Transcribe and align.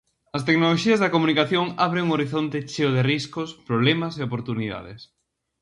As 0.37 0.45
tecnoloxías 0.47 1.01
da 1.01 1.13
comunicación 1.15 1.65
abren 1.87 2.03
un 2.05 2.13
horizonte 2.15 2.65
cheo 2.71 2.91
de 2.95 3.05
riscos, 3.11 3.49
problemas 3.69 4.13
e 4.15 4.25
oportunidades. 4.27 4.99